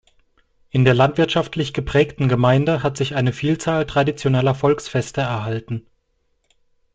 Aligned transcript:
In 0.71 0.83
der 0.83 0.95
landwirtschaftlich 0.95 1.73
geprägten 1.75 2.27
Gemeinde 2.27 2.81
hat 2.81 2.97
sich 2.97 3.13
eine 3.13 3.31
Vielzahl 3.33 3.85
traditioneller 3.85 4.55
Volksfeste 4.55 5.21
erhalten. 5.21 5.85